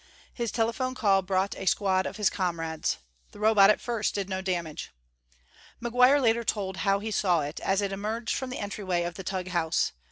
His 0.33 0.51
telephone 0.51 0.95
call 0.95 1.21
brought 1.21 1.55
a 1.55 1.67
squad 1.67 2.07
of 2.07 2.17
his 2.17 2.31
comrades. 2.31 2.97
The 3.33 3.39
Robot 3.39 3.69
at 3.69 3.79
first 3.79 4.15
did 4.15 4.29
no 4.29 4.41
damage. 4.41 4.89
McGuire 5.79 6.19
later 6.19 6.43
told 6.43 6.77
how 6.77 6.97
he 6.97 7.11
saw 7.11 7.41
it 7.41 7.59
as 7.59 7.83
it 7.83 7.91
emerged 7.91 8.35
from 8.35 8.49
the 8.49 8.57
entryway 8.57 9.03
of 9.03 9.13
the 9.13 9.23
Tugh 9.23 9.49
house. 9.49 9.91